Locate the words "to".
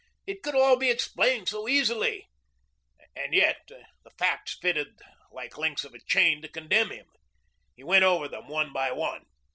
6.41-6.47